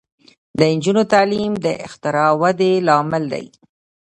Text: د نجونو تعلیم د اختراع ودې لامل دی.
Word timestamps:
د 0.57 0.59
نجونو 0.73 1.01
تعلیم 1.13 1.53
د 1.65 1.67
اختراع 1.87 2.31
ودې 2.41 2.71
لامل 2.87 3.23
دی. 3.33 3.45